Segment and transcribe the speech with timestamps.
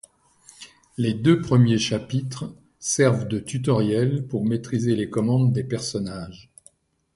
[0.97, 6.49] Les deux premiers chapitres servent de tutoriel pour maîtriser les commandes des personnages.